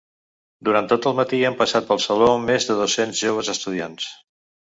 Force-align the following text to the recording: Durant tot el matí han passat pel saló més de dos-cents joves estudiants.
Durant 0.67 0.87
tot 0.93 1.07
el 1.09 1.13
matí 1.17 1.41
han 1.49 1.57
passat 1.59 1.85
pel 1.91 2.01
saló 2.07 2.31
més 2.47 2.67
de 2.69 2.77
dos-cents 2.79 3.21
joves 3.27 3.53
estudiants. 3.57 4.09